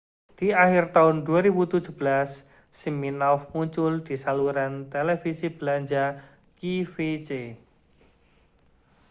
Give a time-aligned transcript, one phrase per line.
[0.37, 1.93] di akhir tahun 2017
[2.79, 6.05] siminoff muncul di saluran televisi belanja
[6.57, 7.29] qvc